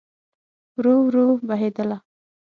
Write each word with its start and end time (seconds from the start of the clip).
ورو، 0.77 0.95
ورو 1.05 1.25
بهیدله 1.47 1.97